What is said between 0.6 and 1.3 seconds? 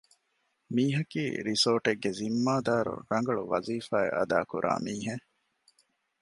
މީހަކީ